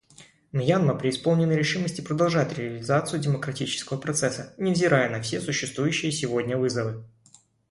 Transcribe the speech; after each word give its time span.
Мьянма 0.51 0.95
преисполнена 0.95 1.51
решимости 1.51 2.01
продолжать 2.01 2.57
реализацию 2.57 3.21
демократического 3.21 3.99
процесса, 3.99 4.51
невзирая 4.57 5.11
на 5.11 5.21
все 5.21 5.39
существующие 5.39 6.11
сегодня 6.11 6.57
вызовы. 6.57 7.03